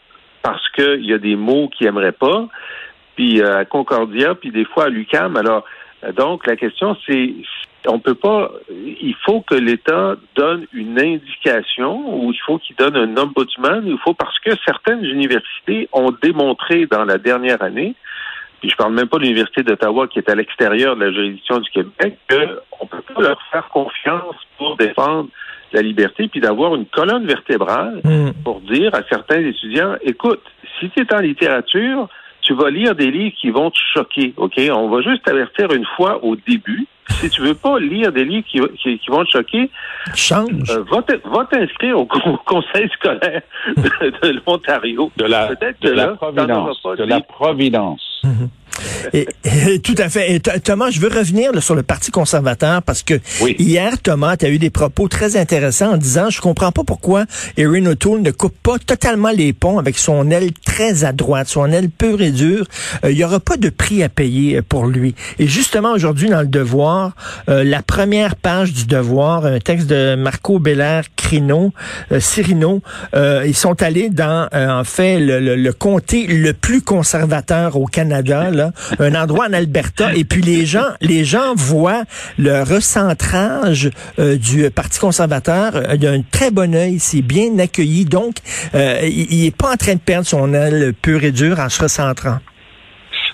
parce 0.42 0.68
qu'il 0.70 1.06
y 1.06 1.14
a 1.14 1.18
des 1.18 1.36
mots 1.36 1.70
qu'ils 1.70 1.88
n'aimeraient 1.88 2.12
pas, 2.12 2.48
puis 3.16 3.42
euh, 3.42 3.60
à 3.60 3.66
Concordia, 3.66 4.36
puis 4.36 4.52
des 4.52 4.66
fois 4.66 4.86
à 4.86 4.90
l'UCAM. 4.90 5.36
Alors, 5.36 5.66
euh, 6.04 6.12
donc, 6.12 6.48
la 6.48 6.56
question, 6.56 6.96
c'est 7.06 7.34
on 7.88 8.00
peut 8.00 8.16
pas. 8.16 8.52
Il 8.70 9.16
faut 9.26 9.42
que 9.42 9.56
l'État 9.56 10.16
donne 10.36 10.66
une 10.74 11.00
indication 11.00 12.24
ou 12.24 12.32
il 12.32 12.40
faut 12.46 12.58
qu'il 12.58 12.76
donne 12.76 12.96
un 12.96 13.18
ombudsman. 13.18 13.84
Il 13.86 13.98
faut 14.00 14.14
parce 14.14 14.38
que 14.40 14.52
certaines 14.66 15.04
universités 15.06 15.88
ont 15.94 16.12
démontré 16.22 16.88
dans 16.88 17.06
la 17.06 17.18
dernière 17.18 17.62
année, 17.62 17.96
puis 18.60 18.70
je 18.70 18.76
parle 18.76 18.94
même 18.94 19.08
pas 19.08 19.18
de 19.18 19.24
l'université 19.24 19.64
d'Ottawa 19.64 20.08
qui 20.08 20.20
est 20.20 20.30
à 20.30 20.36
l'extérieur 20.36 20.96
de 20.96 21.06
la 21.06 21.12
juridiction 21.12 21.60
du 21.60 21.70
Québec, 21.70 22.18
qu'on 22.30 22.86
peut 22.88 23.02
pas 23.14 23.22
leur 23.22 23.42
faire 23.52 23.68
confiance 23.70 24.36
pour 24.58 24.76
défendre 24.76 25.30
la 25.74 25.82
liberté, 25.82 26.28
puis 26.28 26.40
d'avoir 26.40 26.76
une 26.76 26.86
colonne 26.86 27.26
vertébrale 27.26 28.02
hmm. 28.04 28.32
pour 28.44 28.62
dire 28.62 28.94
à 28.94 29.02
certains 29.10 29.40
étudiants, 29.40 29.96
écoute, 30.04 30.42
si 30.80 30.90
tu 30.90 31.02
es 31.02 31.14
en 31.14 31.20
littérature, 31.20 32.08
tu 32.42 32.54
vas 32.56 32.70
lire 32.70 32.96
des 32.96 33.12
livres 33.12 33.36
qui 33.40 33.52
vont 33.52 33.70
te 33.70 33.80
choquer, 33.94 34.34
OK? 34.38 34.60
On 34.72 34.90
va 34.90 35.02
juste 35.02 35.24
t'avertir 35.24 35.72
une 35.72 35.86
fois 35.96 36.24
au 36.24 36.36
début. 36.36 36.88
Si 37.10 37.30
tu 37.30 37.42
veux 37.42 37.54
pas 37.54 37.80
lire 37.80 38.12
des 38.12 38.24
livres 38.24 38.46
qui, 38.48 38.60
vont 38.60 39.24
te 39.24 39.30
choquer, 39.30 39.70
change. 40.16 40.70
Euh, 40.70 40.84
va 40.92 41.46
t'inscrire 41.46 42.00
au, 42.00 42.06
conseil 42.06 42.90
scolaire 42.94 43.42
de, 43.78 44.42
l'Ontario. 44.46 45.12
De 45.18 45.26
la, 45.26 45.50
de, 45.56 45.90
la 45.90 46.08
providence. 46.10 46.82
De 46.98 47.04
la 47.04 47.20
providence. 47.22 48.22
Mhm. 48.24 48.50
Et, 49.14 49.28
tout 49.84 49.96
à 49.98 50.10
fait. 50.10 50.36
Et 50.36 50.40
Thomas, 50.40 50.90
je 50.90 51.00
veux 51.00 51.10
revenir 51.10 51.52
sur 51.62 51.76
le 51.76 51.84
Parti 51.84 52.12
conservateur 52.12 52.82
parce 52.84 53.04
que 53.04 53.20
hier, 53.42 54.02
Thomas, 54.02 54.38
tu 54.38 54.46
as 54.46 54.50
eu 54.50 54.60
des 54.60 54.70
propos 54.70 55.08
très 55.08 55.38
intéressants 55.38 55.94
en 55.94 55.98
disant, 55.98 56.30
je 56.30 56.42
comprends 56.42 56.72
pas 56.72 56.84
pourquoi 56.84 57.26
Erin 57.58 57.86
O'Toole 57.86 58.22
ne 58.22 58.32
coupe 58.32 58.56
pas 58.62 58.78
totalement 58.80 59.32
les 59.32 59.54
ponts 59.54 59.80
avec 59.80 59.98
son 59.98 60.30
aile 60.32 60.52
très 60.66 61.04
à 61.04 61.12
droite, 61.12 61.48
son 61.48 61.72
aile 61.72 61.90
pure 61.90 62.22
et 62.22 62.32
dure. 62.32 62.66
Euh, 63.04 63.12
il 63.12 63.18
y 63.18 63.24
aura 63.24 63.40
pas 63.40 63.58
de 63.58 63.70
prix 63.70 64.04
à 64.04 64.10
payer 64.10 64.62
pour 64.62 64.86
lui. 64.86 65.16
Et 65.40 65.48
justement, 65.48 65.92
aujourd'hui, 65.92 66.30
dans 66.30 66.42
le 66.42 66.48
Devoir, 66.48 67.16
euh, 67.50 67.64
la 67.64 67.82
première 67.82 68.36
page 68.36 68.74
du 68.74 68.86
Devoir, 68.86 69.46
un 69.46 69.60
texte 69.60 69.88
de 69.88 70.16
Marco 70.16 70.60
Belair 70.60 71.04
Crino, 71.16 71.74
euh, 72.12 72.20
Cirino, 72.20 72.82
ils 73.14 73.56
sont 73.56 73.82
allés 73.82 74.10
dans, 74.10 74.48
en 74.54 74.84
fait, 74.84 75.20
le, 75.20 75.40
le, 75.40 75.56
le 75.56 75.74
comté 75.74 76.28
le 76.28 76.54
plus 76.54 76.82
conservateur 76.82 77.76
au 77.76 77.86
Canada, 77.86 78.50
là, 78.52 78.69
un 79.00 79.16
endroit 79.16 79.48
en 79.48 79.54
Alberta, 79.54 80.14
et 80.16 80.24
puis 80.24 80.42
les 80.42 80.66
gens, 80.66 81.54
voient 81.56 82.04
le 82.38 82.64
recentrage 82.64 83.90
euh, 84.20 84.38
du 84.38 84.70
Parti 84.72 85.00
conservateur 85.00 85.76
euh, 85.76 85.98
d'un 85.98 86.22
très 86.22 86.52
bon 86.52 86.76
œil, 86.76 87.00
c'est 87.00 87.22
bien 87.22 87.58
accueilli, 87.60 88.06
donc 88.06 88.36
euh, 88.76 89.00
il 89.04 89.44
n'est 89.44 89.52
pas 89.52 89.74
en 89.74 89.78
train 89.78 89.96
de 89.96 90.00
perdre 90.00 90.26
son 90.26 90.54
aile 90.54 90.94
pure 91.02 91.24
et 91.24 91.32
dure 91.32 91.60
en 91.60 91.70
se 91.70 91.82
recentrant. 91.84 92.40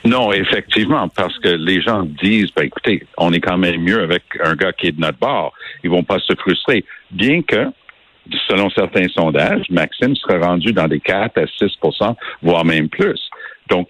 Non, 0.05 0.31
effectivement, 0.31 1.07
parce 1.09 1.37
que 1.39 1.49
les 1.49 1.81
gens 1.81 2.03
disent, 2.21 2.51
ben, 2.55 2.65
écoutez, 2.65 3.05
on 3.17 3.33
est 3.33 3.41
quand 3.41 3.57
même 3.57 3.81
mieux 3.81 4.01
avec 4.01 4.23
un 4.43 4.53
gars 4.53 4.71
qui 4.71 4.87
est 4.87 4.91
de 4.91 5.01
notre 5.01 5.17
bord. 5.17 5.51
Ils 5.83 5.89
vont 5.89 6.03
pas 6.03 6.19
se 6.19 6.33
frustrer. 6.35 6.85
Bien 7.11 7.41
que, 7.41 7.71
selon 8.47 8.69
certains 8.69 9.07
sondages, 9.07 9.65
Maxime 9.71 10.15
serait 10.15 10.39
rendu 10.39 10.73
dans 10.73 10.87
des 10.87 10.99
4 10.99 11.39
à 11.39 11.45
6% 11.45 12.15
voire 12.43 12.65
même 12.65 12.87
plus. 12.87 13.19
Donc, 13.69 13.89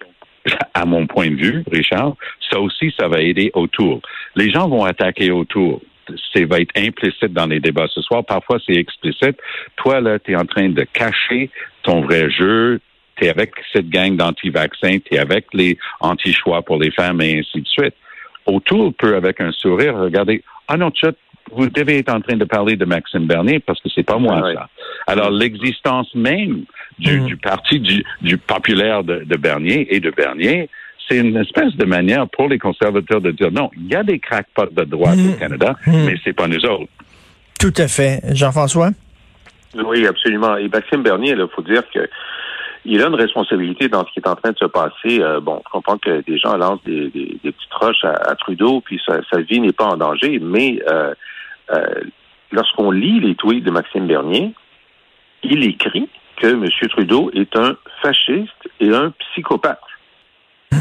à 0.74 0.84
mon 0.84 1.06
point 1.06 1.30
de 1.30 1.36
vue, 1.36 1.64
Richard, 1.70 2.14
ça 2.50 2.60
aussi, 2.60 2.92
ça 2.98 3.08
va 3.08 3.20
aider 3.20 3.50
autour. 3.54 4.00
Les 4.34 4.50
gens 4.50 4.68
vont 4.68 4.84
attaquer 4.84 5.30
autour. 5.30 5.80
Ça 6.32 6.44
va 6.46 6.60
être 6.60 6.70
implicite 6.76 7.32
dans 7.32 7.46
les 7.46 7.58
débats 7.58 7.88
ce 7.92 8.00
soir. 8.00 8.24
Parfois, 8.24 8.58
c'est 8.64 8.74
explicite. 8.74 9.36
Toi, 9.76 10.00
là, 10.00 10.18
tu 10.18 10.32
es 10.32 10.36
en 10.36 10.44
train 10.44 10.68
de 10.68 10.82
cacher 10.84 11.50
ton 11.82 12.02
vrai 12.02 12.30
jeu. 12.30 12.80
Tu 13.16 13.24
es 13.24 13.28
avec 13.28 13.52
cette 13.72 13.88
gang 13.88 14.14
d'anti-vaccins, 14.14 14.98
tu 14.98 15.14
es 15.14 15.18
avec 15.18 15.46
les 15.52 15.78
anti-choix 16.00 16.62
pour 16.62 16.78
les 16.78 16.90
femmes 16.90 17.20
et 17.22 17.38
ainsi 17.38 17.62
de 17.62 17.66
suite. 17.66 17.94
Autour 18.44 18.94
peut, 18.94 19.16
avec 19.16 19.40
un 19.40 19.50
sourire, 19.52 19.96
regarder, 19.96 20.44
ah 20.68 20.76
non, 20.76 20.90
tu 20.90 21.06
vous 21.52 21.68
devez 21.68 21.98
être 21.98 22.12
en 22.12 22.20
train 22.20 22.36
de 22.36 22.44
parler 22.44 22.76
de 22.76 22.84
Maxime 22.84 23.26
Bernier 23.26 23.60
parce 23.60 23.80
que 23.80 23.88
c'est 23.94 24.02
pas 24.02 24.18
moi 24.18 24.42
ah 24.44 24.52
ça. 24.52 24.68
Alors 25.06 25.30
l'existence 25.30 26.12
même 26.14 26.64
du, 26.98 27.20
mm. 27.20 27.36
parti 27.38 27.80
du, 27.80 28.38
populaire 28.38 29.04
de, 29.04 29.36
Bernier 29.36 29.94
et 29.94 30.00
de 30.00 30.10
Bernier, 30.10 30.68
c'est 31.08 31.18
une 31.18 31.36
espèce 31.36 31.74
de 31.76 31.84
manière 31.84 32.28
pour 32.28 32.48
les 32.48 32.58
conservateurs 32.58 33.20
de 33.20 33.30
dire 33.30 33.50
non, 33.52 33.70
il 33.76 33.86
y 33.86 33.94
a 33.94 34.02
des 34.02 34.18
crackpots 34.18 34.66
de 34.72 34.84
droite 34.84 35.18
au 35.18 35.34
mm. 35.34 35.38
Canada, 35.38 35.76
mm. 35.86 36.04
mais 36.06 36.14
c'est 36.24 36.32
pas 36.32 36.48
nous 36.48 36.64
autres. 36.64 36.90
Tout 37.60 37.74
à 37.76 37.88
fait. 37.88 38.20
Jean-François? 38.34 38.90
Oui, 39.74 40.06
absolument. 40.06 40.56
Et 40.56 40.68
Maxime 40.68 41.02
Bernier, 41.02 41.32
il 41.32 41.46
faut 41.54 41.62
dire 41.62 41.82
que 41.92 42.08
il 42.86 43.02
a 43.02 43.08
une 43.08 43.14
responsabilité 43.16 43.88
dans 43.88 44.06
ce 44.06 44.12
qui 44.12 44.20
est 44.20 44.28
en 44.28 44.36
train 44.36 44.52
de 44.52 44.58
se 44.58 44.66
passer. 44.66 45.20
Euh, 45.20 45.40
bon, 45.40 45.60
je 45.66 45.70
comprends 45.70 45.98
que 45.98 46.22
des 46.22 46.38
gens 46.38 46.56
lancent 46.56 46.82
des, 46.84 47.10
petites 47.42 47.72
roches 47.72 48.04
à, 48.04 48.34
Trudeau, 48.36 48.80
puis 48.80 49.00
sa, 49.06 49.40
vie 49.40 49.60
n'est 49.60 49.72
pas 49.72 49.86
en 49.86 49.96
danger, 49.96 50.38
mais 50.40 50.80
euh, 50.88 51.12
euh, 51.72 51.84
lorsqu'on 52.52 52.92
lit 52.92 53.20
les 53.20 53.34
tweets 53.34 53.64
de 53.64 53.70
Maxime 53.70 54.06
Bernier, 54.06 54.52
il 55.42 55.64
écrit 55.64 56.08
que 56.36 56.46
M. 56.46 56.68
Trudeau 56.90 57.30
est 57.34 57.56
un 57.56 57.76
fasciste 58.02 58.68
et 58.80 58.94
un 58.94 59.10
psychopathe. 59.10 59.80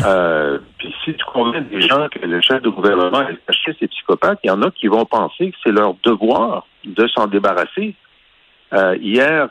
Euh, 0.05 0.57
puis 0.77 0.93
si 1.03 1.13
tu 1.13 1.25
convaincs 1.25 1.69
des 1.69 1.81
gens 1.81 2.07
que 2.09 2.19
le 2.25 2.41
chef 2.41 2.61
de 2.61 2.69
gouvernement 2.69 3.21
est 3.27 3.37
fasciste 3.45 3.81
et 3.81 3.87
psychopathe, 3.87 4.39
il 4.43 4.47
y 4.47 4.51
en 4.51 4.61
a 4.61 4.71
qui 4.71 4.87
vont 4.87 5.05
penser 5.05 5.51
que 5.51 5.57
c'est 5.63 5.71
leur 5.71 5.95
devoir 6.03 6.65
de 6.83 7.07
s'en 7.07 7.27
débarrasser. 7.27 7.95
Euh, 8.73 8.97
hier, 8.99 9.47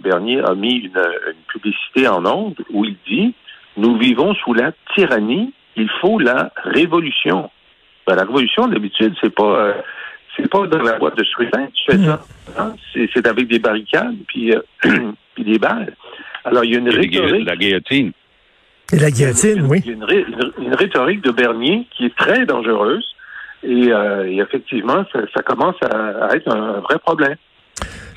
Bernier 0.00 0.40
a 0.40 0.54
mis 0.54 0.76
une, 0.76 1.02
publicité 1.48 2.08
en 2.08 2.24
ondes 2.24 2.62
où 2.70 2.84
il 2.84 2.96
dit 3.08 3.34
Nous 3.76 3.98
vivons 3.98 4.34
sous 4.34 4.54
la 4.54 4.72
tyrannie, 4.94 5.52
il 5.76 5.90
faut 6.00 6.18
la 6.18 6.52
révolution. 6.64 7.50
Ben, 8.06 8.14
la 8.14 8.22
révolution, 8.22 8.66
d'habitude, 8.68 9.14
c'est 9.20 9.34
pas 9.34 9.74
c'est 10.36 10.48
pas 10.48 10.66
dans 10.66 10.82
la 10.82 10.98
boîte 10.98 11.16
de 11.16 11.24
scrutin, 11.24 11.66
tu 11.74 11.92
fais 11.92 11.98
ça. 11.98 12.20
Hein? 12.58 12.74
C'est 12.94 13.26
avec 13.26 13.48
des 13.48 13.58
barricades 13.58 14.16
puis, 14.26 14.52
euh, 14.52 14.60
puis 15.34 15.44
des 15.44 15.58
balles. 15.58 15.94
Alors, 16.44 16.64
il 16.64 16.72
y 16.72 16.74
a 16.76 16.78
une 16.78 16.88
rhétorique. 16.88 17.46
La 17.46 17.56
guillotine. 17.56 18.12
Et 18.92 18.96
la 18.96 19.10
guillotine, 19.10 19.66
oui. 19.68 19.82
Il 19.84 19.90
y 19.90 19.94
a 19.94 20.22
une, 20.58 20.74
rhétorique 20.74 21.22
de 21.22 21.30
Bernier 21.30 21.86
qui 21.90 22.06
est 22.06 22.16
très 22.16 22.46
dangereuse. 22.46 23.04
Et, 23.62 23.92
euh, 23.92 24.42
effectivement, 24.42 25.04
ça, 25.12 25.42
commence 25.42 25.76
à, 25.82 26.34
être 26.34 26.48
un 26.48 26.80
vrai 26.80 26.98
problème. 26.98 27.36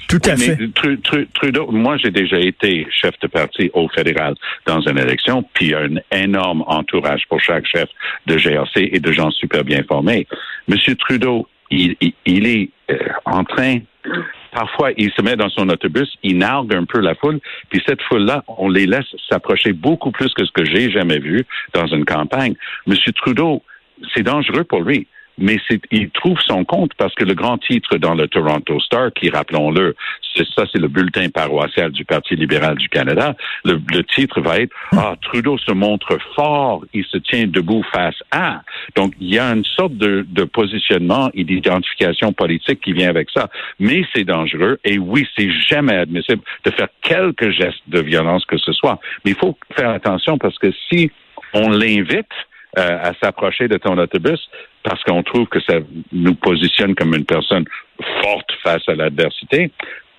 Tout 0.08 0.20
à 0.26 0.36
fait. 0.36 0.58
Trudeau, 1.34 1.72
moi, 1.72 1.98
j'ai 1.98 2.12
déjà 2.12 2.38
été 2.38 2.86
chef 2.92 3.18
de 3.20 3.28
parti 3.28 3.72
au 3.74 3.88
fédéral 3.90 4.36
dans 4.66 4.80
une 4.82 5.00
élection, 5.00 5.44
puis 5.54 5.68
il 5.68 5.72
y 5.72 5.74
a 5.74 5.80
un 5.80 5.96
énorme 6.12 6.64
entourage 6.68 7.24
pour 7.30 7.40
chaque 7.40 7.66
chef 7.66 7.90
de 8.28 8.38
GRC 8.38 8.90
et 8.92 9.00
de 9.00 9.12
gens 9.12 9.32
super 9.32 9.64
bien 9.64 9.84
formés. 9.84 10.28
Monsieur 10.68 10.96
Trudeau, 10.96 11.48
il, 11.72 11.96
est 12.26 12.70
euh, 12.92 12.98
en 13.26 13.44
train 13.44 13.80
parfois, 14.54 14.92
il 14.98 15.12
se 15.12 15.22
met 15.22 15.36
dans 15.36 15.50
son 15.50 15.70
autobus, 15.70 16.12
il 16.24 16.38
nargue 16.38 16.74
un 16.74 16.86
peu 16.86 17.00
la 17.00 17.16
foule, 17.16 17.40
puis 17.70 17.82
cette 17.86 18.02
foule-là, 18.04 18.44
on 18.48 18.70
les 18.70 18.86
laisse 18.86 19.16
s'approcher 19.30 19.74
beaucoup 19.74 20.12
plus 20.12 20.34
que 20.34 20.46
ce 20.46 20.52
que 20.52 20.66
j'ai 20.66 20.92
jamais 20.92 21.20
vu 21.20 21.46
dans 21.74 21.88
une 21.88 22.06
campagne. 22.06 22.56
Monsieur 22.86 23.12
Trudeau, 23.14 23.64
c'est 24.14 24.24
dangereux 24.24 24.64
pour 24.64 24.82
lui. 24.82 25.08
Mais 25.38 25.58
il 25.92 26.10
trouve 26.12 26.40
son 26.42 26.64
compte 26.64 26.94
parce 26.98 27.14
que 27.16 27.24
le 27.24 27.34
grand 27.34 27.58
titre 27.58 27.98
dans 27.98 28.14
le 28.14 28.28
Toronto 28.28 28.80
Star, 28.80 29.12
qui, 29.14 29.30
rappelons-le, 29.30 29.96
ça, 30.36 30.66
c'est 30.72 30.80
le 30.80 30.88
bulletin 30.88 31.30
paroissial 31.30 31.92
du 31.92 32.06
Parti 32.06 32.36
libéral 32.36 32.76
du 32.76 32.90
Canada, 32.90 33.36
le, 33.66 33.80
titre 34.04 34.42
va 34.42 34.60
être 34.60 34.74
Ah, 34.92 35.16
Trudeau 35.22 35.58
se 35.58 35.72
montre 35.72 36.18
fort, 36.36 36.84
il 36.94 37.06
se 37.06 37.18
tient 37.18 37.48
debout 37.48 37.84
face 37.94 38.18
à. 38.32 38.62
Donc, 38.96 39.14
il 39.20 39.34
y 39.34 39.40
a 39.40 39.52
une 39.52 39.66
sorte 39.66 39.96
de, 39.96 40.26
de 40.28 40.44
positionnement 40.44 41.30
et 41.34 41.44
d'identification 41.44 42.34
politique 42.34 42.82
qui 42.82 42.94
vient 42.94 43.10
avec 43.10 43.30
ça. 43.32 43.50
Mais 43.80 44.04
c'est 44.14 44.24
dangereux 44.24 44.80
et 44.84 44.98
oui, 44.98 45.28
c'est 45.38 45.50
jamais 45.52 45.96
admissible 45.96 46.42
de 46.66 46.72
faire 46.72 46.90
quelques 47.02 47.52
gestes 47.52 47.84
de 47.88 48.02
violence 48.02 48.46
que 48.46 48.58
ce 48.58 48.72
soit. 48.74 49.00
Mais 49.26 49.32
il 49.32 49.38
faut 49.38 49.58
faire 49.76 49.90
attention 49.90 50.38
parce 50.38 50.58
que 50.58 50.72
si 50.90 51.12
on 51.54 51.70
l'invite, 51.70 52.26
euh, 52.76 52.98
à 53.04 53.14
s'approcher 53.22 53.68
de 53.68 53.78
ton 53.78 54.00
autobus 54.00 54.50
parce 54.84 55.02
qu'on 55.04 55.24
trouve 55.24 55.48
que 55.48 55.62
ça 55.62 55.80
nous 56.12 56.36
positionne 56.36 56.96
comme 56.96 57.16
une 57.16 57.26
personne 57.26 57.66
forte 58.22 58.52
face 58.64 58.88
à 58.88 58.96
l'adversité. 58.96 59.72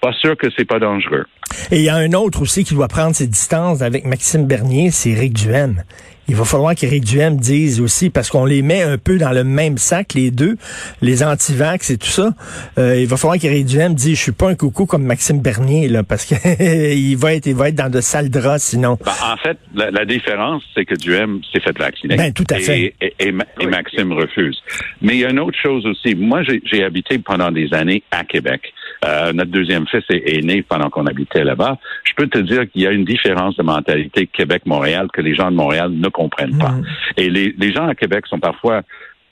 Pas 0.05 0.13
sûr 0.13 0.37
que 0.37 0.49
c'est 0.55 0.67
pas 0.67 0.79
dangereux. 0.79 1.25
Et 1.71 1.79
il 1.79 1.83
y 1.83 1.89
a 1.89 1.95
un 1.95 2.13
autre 2.13 2.43
aussi 2.43 2.63
qui 2.63 2.75
doit 2.75 2.89
prendre 2.89 3.17
ses 3.17 3.27
distances 3.27 3.81
avec 3.81 4.05
Maxime 4.05 4.47
Bernier, 4.47 4.91
c'est 4.91 5.09
Éric 5.09 5.33
Duhem 5.33 5.83
il 6.29 6.35
va 6.35 6.45
falloir 6.45 6.75
qu'Éric 6.75 7.05
Duhem 7.05 7.37
dise 7.37 7.81
aussi, 7.81 8.11
parce 8.11 8.31
qu'on 8.31 8.45
les 8.45 8.63
met 8.63 8.83
un 8.83 8.99
peu 8.99 9.19
dans 9.19 9.33
le 9.33 9.45
même 9.45 9.77
sac, 9.77 10.15
les 10.15 10.31
deux, 10.31 10.57
les 11.03 11.23
anti-vax 11.23 11.91
et 11.91 11.99
tout 11.99 12.07
ça. 12.07 12.31
Euh, 12.79 13.01
il 13.01 13.07
va 13.07 13.17
falloir 13.17 13.39
qu'Éric 13.39 13.67
Duhem 13.67 13.95
dise, 13.95 14.17
je 14.17 14.23
suis 14.23 14.33
pas 14.33 14.49
un 14.49 14.55
coucou 14.55 14.87
comme 14.87 15.05
Maxime 15.05 15.41
Bernier, 15.41 15.89
là, 15.89 16.03
parce 16.03 16.25
qu'il 16.25 16.37
va 17.19 17.35
être, 17.35 17.47
il 17.47 17.55
va 17.55 17.69
être 17.69 17.75
dans 17.75 17.91
de 17.91 18.01
sales 18.01 18.31
draps 18.31 18.63
sinon. 18.63 18.97
Ben, 19.05 19.13
en 19.23 19.37
fait, 19.37 19.59
la, 19.75 20.05
différence, 20.05 20.63
c'est 20.75 20.85
que 20.85 20.95
Duhem 20.95 21.41
s'est 21.53 21.61
fait 21.61 21.77
vacciner. 21.77 22.17
Ben, 22.17 22.33
tout 22.33 22.47
à 22.51 22.59
fait. 22.59 22.95
Et, 23.01 23.33
Maxime 23.67 24.13
refuse. 24.13 24.63
Mais 25.03 25.15
il 25.15 25.21
y 25.21 25.25
a 25.25 25.31
une 25.31 25.41
autre 25.41 25.59
chose 25.61 25.85
aussi. 25.87 26.15
Moi, 26.15 26.43
j'ai 26.43 26.85
habité 26.85 27.19
pendant 27.19 27.51
des 27.51 27.73
années 27.75 28.03
à 28.11 28.25
Québec. 28.25 28.73
Euh, 29.05 29.33
notre 29.33 29.51
deuxième 29.51 29.87
fils 29.87 30.05
est, 30.09 30.45
né 30.45 30.63
pendant 30.63 30.91
qu'on 30.91 31.07
habitait 31.07 31.45
là-bas. 31.45 31.79
Je 32.05 32.13
peux 32.15 32.27
te 32.27 32.39
dire 32.39 32.71
qu'il 32.71 32.83
y 32.83 32.87
a 32.87 32.91
une 32.91 33.05
différence 33.05 33.57
de 33.57 33.63
mentalité 33.63 34.27
Québec-Montréal 34.27 35.09
que 35.13 35.21
les 35.21 35.35
gens 35.35 35.51
de 35.51 35.57
Montréal 35.57 35.91
ne 35.93 36.09
comprennent 36.09 36.59
pas. 36.59 36.71
Mm. 36.71 36.85
Et 37.17 37.31
les, 37.31 37.55
les 37.59 37.73
gens 37.73 37.87
à 37.87 37.95
Québec 37.95 38.27
sont 38.27 38.41
parfois 38.41 38.83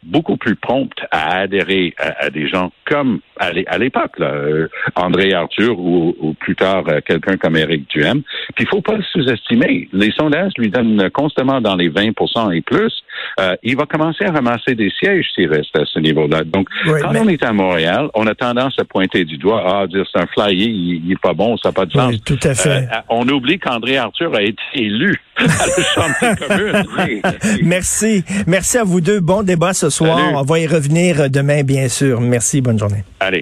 beaucoup 0.03 0.37
plus 0.37 0.57
prompte 0.57 0.99
à 1.11 1.39
adhérer 1.41 1.95
à, 1.99 2.31
des 2.31 2.49
gens 2.49 2.73
comme 2.87 3.21
à 3.37 3.79
l'époque, 3.79 4.13
euh, 4.21 4.69
André 4.95 5.33
Arthur 5.33 5.79
ou, 5.79 6.15
ou 6.21 6.35
plus 6.35 6.57
tard 6.57 6.85
euh, 6.89 7.01
quelqu'un 7.05 7.37
comme 7.37 7.57
Éric 7.57 7.89
Duhem. 7.89 8.23
Puis 8.55 8.65
il 8.65 8.69
faut 8.69 8.83
pas 8.83 8.97
le 8.97 9.03
sous-estimer. 9.03 9.89
Les 9.93 10.13
sondages 10.13 10.53
lui 10.59 10.71
donnent 10.71 11.11
constamment 11.11 11.61
dans 11.61 11.77
les 11.77 11.91
20% 11.91 12.55
et 12.55 12.61
plus. 12.61 12.93
Euh, 13.41 13.57
il 13.63 13.77
va 13.77 13.87
commencer 13.87 14.25
à 14.25 14.33
ramasser 14.33 14.75
des 14.75 14.91
sièges 14.91 15.27
s'il 15.35 15.49
reste 15.49 15.77
à 15.77 15.85
ce 15.85 15.99
niveau-là. 15.99 16.45
Donc, 16.45 16.69
quand 16.85 17.15
on 17.15 17.29
est 17.29 17.43
à 17.43 17.53
Montréal, 17.53 18.09
on 18.15 18.27
a 18.27 18.35
tendance 18.35 18.79
à 18.79 18.85
pointer 18.85 19.25
du 19.25 19.39
doigt, 19.39 19.63
ah, 19.67 19.87
dire 19.87 20.05
c'est 20.13 20.21
un 20.21 20.27
flyer, 20.27 20.69
il, 20.69 21.03
il, 21.07 21.13
est 21.13 21.21
pas 21.21 21.33
bon, 21.33 21.57
ça 21.57 21.69
n'a 21.69 21.73
pas 21.73 21.87
de 21.87 21.93
sens. 21.93 22.15
tout 22.25 22.39
à 22.43 22.55
fait. 22.55 22.89
on 23.09 23.27
oublie 23.29 23.59
qu'André 23.59 23.97
Arthur 23.97 24.35
a 24.35 24.43
été 24.43 24.63
élu 24.75 25.21
à 25.37 25.43
la 25.43 25.85
Chambre 25.95 26.15
des 26.21 26.47
communes. 26.47 27.23
Merci. 27.63 28.25
Merci 28.47 28.79
à 28.79 28.85
vous 28.85 29.01
deux. 29.01 29.21
Bon 29.21 29.43
débat 29.43 29.73
ce 29.73 29.91
soir. 29.91 30.19
On 30.35 30.43
va 30.43 30.59
y 30.59 30.67
revenir 30.67 31.31
demain, 31.31 31.63
bien 31.63 31.89
sûr. 31.89 32.21
Merci. 32.21 32.61
Bonne 32.61 32.79
journée. 32.79 33.05
Allez. 33.21 33.41